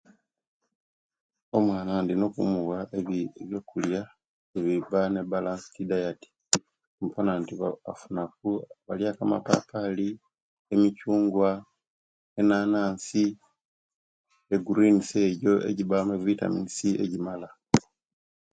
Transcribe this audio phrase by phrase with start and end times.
[1.57, 4.01] Omwana indina okumuwa ebi ebyokulia
[4.57, 6.21] ebibba ne ebalanced diet
[6.97, 8.49] nimpona nti ba afunaku
[8.85, 10.09] baliaku amapapali
[10.73, 11.49] emichungwa
[12.39, 13.25] enanasi
[14.53, 17.49] egurinis ejo ejibamu evitaminis ejimala